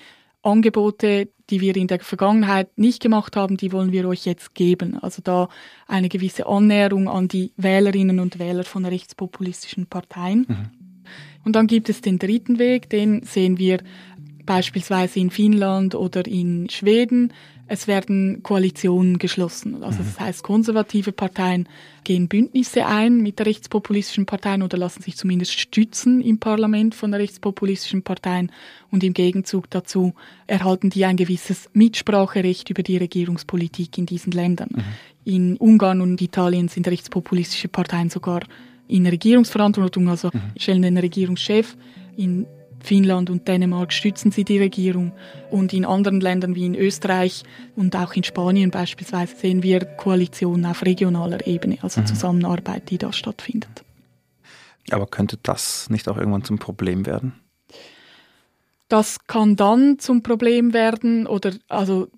Angebote, 0.43 1.29
die 1.49 1.61
wir 1.61 1.75
in 1.75 1.87
der 1.87 1.99
Vergangenheit 1.99 2.77
nicht 2.77 3.01
gemacht 3.01 3.35
haben, 3.35 3.57
die 3.57 3.71
wollen 3.71 3.91
wir 3.91 4.07
euch 4.07 4.25
jetzt 4.25 4.55
geben. 4.55 4.97
Also 4.99 5.21
da 5.23 5.49
eine 5.87 6.09
gewisse 6.09 6.45
Annäherung 6.45 7.07
an 7.09 7.27
die 7.27 7.53
Wählerinnen 7.57 8.19
und 8.19 8.39
Wähler 8.39 8.63
von 8.63 8.85
rechtspopulistischen 8.85 9.87
Parteien. 9.87 10.45
Mhm. 10.47 10.83
Und 11.45 11.55
dann 11.55 11.67
gibt 11.67 11.89
es 11.89 12.01
den 12.01 12.19
dritten 12.19 12.59
Weg, 12.59 12.89
den 12.89 13.23
sehen 13.23 13.57
wir 13.57 13.79
beispielsweise 14.45 15.19
in 15.19 15.29
Finnland 15.29 15.95
oder 15.95 16.25
in 16.25 16.69
Schweden. 16.69 17.33
Es 17.67 17.87
werden 17.87 18.43
Koalitionen 18.43 19.17
geschlossen. 19.17 19.83
Also 19.83 19.99
das 19.99 20.19
heißt, 20.19 20.43
konservative 20.43 21.13
Parteien 21.13 21.69
gehen 22.03 22.27
Bündnisse 22.27 22.85
ein 22.85 23.21
mit 23.21 23.39
der 23.39 23.45
rechtspopulistischen 23.45 24.25
Parteien 24.25 24.63
oder 24.63 24.77
lassen 24.77 25.01
sich 25.01 25.15
zumindest 25.15 25.57
stützen 25.57 26.21
im 26.21 26.39
Parlament 26.39 26.93
von 26.93 27.11
der 27.11 27.21
rechtspopulistischen 27.21 28.03
Parteien 28.03 28.51
und 28.91 29.03
im 29.03 29.13
Gegenzug 29.13 29.69
dazu 29.69 30.13
erhalten 30.45 30.89
die 30.89 31.05
ein 31.05 31.15
gewisses 31.15 31.69
Mitspracherecht 31.73 32.69
über 32.69 32.83
die 32.83 32.97
Regierungspolitik 32.97 33.97
in 33.97 34.05
diesen 34.05 34.33
Ländern. 34.33 34.69
Mhm. 34.73 34.83
In 35.23 35.57
Ungarn 35.57 36.01
und 36.01 36.21
Italien 36.21 36.67
sind 36.67 36.87
rechtspopulistische 36.89 37.69
Parteien 37.69 38.09
sogar 38.09 38.41
in 38.89 39.07
Regierungsverantwortung, 39.07 40.09
also 40.09 40.29
mhm. 40.33 40.41
stellen 40.57 40.81
den 40.81 40.97
Regierungschef. 40.97 41.77
In 42.17 42.45
Finnland 42.83 43.29
und 43.29 43.47
Dänemark 43.47 43.93
stützen 43.93 44.31
sie 44.31 44.43
die 44.43 44.59
Regierung 44.59 45.13
und 45.49 45.73
in 45.73 45.85
anderen 45.85 46.19
Ländern 46.19 46.53
wie 46.55 46.65
in 46.65 46.75
Österreich 46.75 47.43
und 47.75 47.95
auch 47.95 48.13
in 48.13 48.23
Spanien 48.23 48.71
beispielsweise 48.71 49.35
sehen 49.35 49.63
wir 49.63 49.85
Koalitionen 49.85 50.65
auf 50.65 50.83
regionaler 50.83 51.47
Ebene, 51.47 51.77
also 51.81 52.01
mhm. 52.01 52.07
Zusammenarbeit, 52.07 52.89
die 52.89 52.97
da 52.97 53.13
stattfindet. 53.13 53.83
Aber 54.91 55.07
könnte 55.07 55.37
das 55.41 55.89
nicht 55.89 56.09
auch 56.09 56.17
irgendwann 56.17 56.43
zum 56.43 56.59
Problem 56.59 57.05
werden? 57.05 57.33
Das 58.89 59.25
kann 59.25 59.55
dann 59.55 59.97
zum 59.97 60.21
Problem 60.21 60.73
werden 60.73 61.25
oder 61.25 61.53
also 61.69 62.09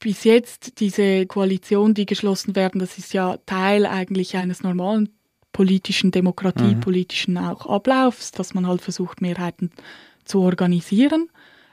bis 0.00 0.24
jetzt 0.24 0.80
diese 0.80 1.26
Koalition, 1.26 1.94
die 1.94 2.06
geschlossen 2.06 2.56
werden, 2.56 2.78
das 2.78 2.98
ist 2.98 3.12
ja 3.12 3.36
Teil 3.46 3.86
eigentlich 3.86 4.36
eines 4.36 4.62
normalen 4.62 5.10
politischen 5.52 6.10
Demokratie, 6.10 6.74
mhm. 6.74 7.38
auch 7.38 7.66
Ablaufs, 7.66 8.32
dass 8.32 8.52
man 8.52 8.66
halt 8.66 8.82
versucht, 8.82 9.22
Mehrheiten 9.22 9.70
zu 10.24 10.40
organisieren 10.40 11.28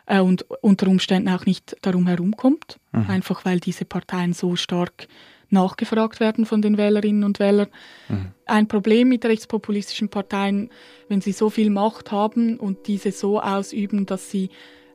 äh, 0.06 0.20
und 0.20 0.46
unter 0.62 0.88
Umständen 0.88 1.30
auch 1.30 1.46
nicht 1.46 1.76
darum 1.82 2.08
herumkommt, 2.08 2.78
mhm. 2.92 3.10
einfach 3.10 3.46
weil 3.46 3.60
diese 3.60 3.86
Parteien 3.86 4.34
so 4.34 4.56
stark 4.56 5.08
nachgefragt 5.50 6.20
werden 6.20 6.46
von 6.46 6.62
den 6.62 6.78
Wählerinnen 6.78 7.24
und 7.24 7.40
Wählern. 7.40 7.68
Mhm. 8.10 8.32
Ein 8.46 8.68
Problem 8.68 9.10
mit 9.10 9.26
rechtspopulistischen 9.26 10.10
Parteien, 10.10 10.70
wenn 11.10 11.22
sie 11.22 11.34
so 11.34 11.50
viel 11.50 11.70
Macht 11.70 12.12
haben 12.12 12.58
und 12.58 12.88
diese 12.88 13.12
so 13.12 13.42
ausüben, 13.42 14.06
dass 14.06 14.32
sie 14.32 14.50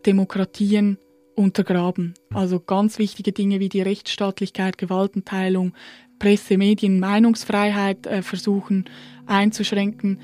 Demokratien 0.06 0.98
untergraben. 1.34 2.14
Mhm. 2.30 2.36
Also 2.36 2.60
ganz 2.60 2.98
wichtige 2.98 3.32
Dinge 3.32 3.60
wie 3.60 3.68
die 3.68 3.82
Rechtsstaatlichkeit, 3.82 4.78
Gewaltenteilung, 4.78 5.74
Presse, 6.18 6.56
Medien, 6.56 6.98
Meinungsfreiheit 6.98 8.06
äh, 8.06 8.22
versuchen 8.22 8.86
einzuschränken. 9.26 10.20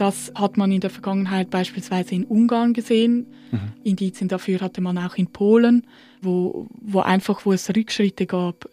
Das 0.00 0.32
hat 0.34 0.56
man 0.56 0.72
in 0.72 0.80
der 0.80 0.88
Vergangenheit 0.88 1.50
beispielsweise 1.50 2.14
in 2.14 2.24
Ungarn 2.24 2.72
gesehen. 2.72 3.26
Mhm. 3.50 3.72
Indizien 3.84 4.28
dafür 4.28 4.60
hatte 4.60 4.80
man 4.80 4.96
auch 4.96 5.16
in 5.16 5.26
Polen, 5.26 5.86
wo, 6.22 6.68
wo 6.80 7.00
einfach, 7.00 7.44
wo 7.44 7.52
es 7.52 7.68
Rückschritte 7.68 8.24
gab. 8.24 8.64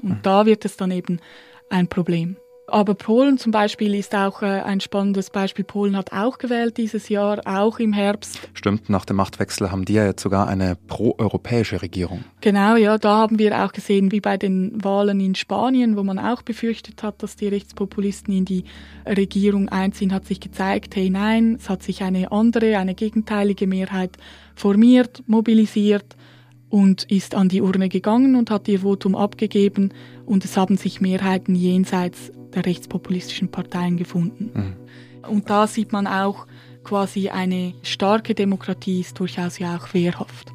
Und 0.00 0.08
mhm. 0.08 0.18
da 0.22 0.46
wird 0.46 0.64
es 0.64 0.78
dann 0.78 0.90
eben 0.90 1.20
ein 1.68 1.86
Problem. 1.86 2.36
Aber 2.70 2.94
Polen 2.94 3.36
zum 3.36 3.50
Beispiel 3.50 3.94
ist 3.96 4.14
auch 4.14 4.42
äh, 4.42 4.46
ein 4.46 4.80
spannendes 4.80 5.30
Beispiel. 5.30 5.64
Polen 5.64 5.96
hat 5.96 6.12
auch 6.12 6.38
gewählt 6.38 6.76
dieses 6.76 7.08
Jahr, 7.08 7.40
auch 7.44 7.80
im 7.80 7.92
Herbst. 7.92 8.38
Stimmt, 8.54 8.88
nach 8.88 9.04
dem 9.04 9.16
Machtwechsel 9.16 9.72
haben 9.72 9.84
die 9.84 9.94
ja 9.94 10.06
jetzt 10.06 10.22
sogar 10.22 10.46
eine 10.46 10.76
proeuropäische 10.86 11.82
Regierung. 11.82 12.24
Genau, 12.40 12.76
ja, 12.76 12.96
da 12.96 13.16
haben 13.16 13.38
wir 13.40 13.64
auch 13.64 13.72
gesehen, 13.72 14.12
wie 14.12 14.20
bei 14.20 14.36
den 14.36 14.82
Wahlen 14.84 15.18
in 15.20 15.34
Spanien, 15.34 15.96
wo 15.96 16.04
man 16.04 16.18
auch 16.18 16.42
befürchtet 16.42 17.02
hat, 17.02 17.22
dass 17.22 17.34
die 17.34 17.48
Rechtspopulisten 17.48 18.32
in 18.32 18.44
die 18.44 18.64
Regierung 19.04 19.68
einziehen, 19.68 20.14
hat 20.14 20.26
sich 20.26 20.38
gezeigt, 20.38 20.94
hey 20.94 21.10
nein, 21.10 21.56
es 21.58 21.68
hat 21.68 21.82
sich 21.82 22.02
eine 22.02 22.30
andere, 22.30 22.78
eine 22.78 22.94
gegenteilige 22.94 23.66
Mehrheit 23.66 24.16
formiert, 24.54 25.24
mobilisiert 25.26 26.16
und 26.68 27.02
ist 27.10 27.34
an 27.34 27.48
die 27.48 27.62
Urne 27.62 27.88
gegangen 27.88 28.36
und 28.36 28.50
hat 28.50 28.68
ihr 28.68 28.80
Votum 28.80 29.16
abgegeben 29.16 29.92
und 30.24 30.44
es 30.44 30.56
haben 30.56 30.76
sich 30.76 31.00
Mehrheiten 31.00 31.56
jenseits 31.56 32.30
der 32.54 32.66
rechtspopulistischen 32.66 33.50
Parteien 33.50 33.96
gefunden. 33.96 34.50
Mhm. 34.54 35.30
Und 35.30 35.50
da 35.50 35.66
sieht 35.66 35.92
man 35.92 36.06
auch 36.06 36.46
quasi 36.84 37.28
eine 37.28 37.74
starke 37.82 38.34
Demokratie 38.34 39.00
ist 39.00 39.18
durchaus 39.18 39.58
ja 39.58 39.76
auch 39.76 39.92
wehrhaft. 39.94 40.52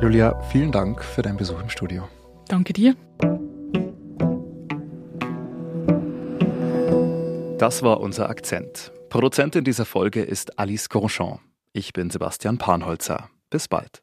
Julia, 0.00 0.40
vielen 0.52 0.70
Dank 0.70 1.02
für 1.02 1.22
deinen 1.22 1.36
Besuch 1.36 1.60
im 1.60 1.68
Studio. 1.68 2.08
Danke 2.46 2.72
dir. 2.72 2.94
Das 7.58 7.82
war 7.82 8.00
unser 8.00 8.30
Akzent. 8.30 8.92
Produzentin 9.08 9.64
dieser 9.64 9.84
Folge 9.84 10.22
ist 10.22 10.58
Alice 10.58 10.88
Grandchamp. 10.88 11.40
Ich 11.74 11.92
bin 11.92 12.08
Sebastian 12.08 12.56
Panholzer. 12.56 13.28
Bis 13.50 13.68
bald. 13.68 14.02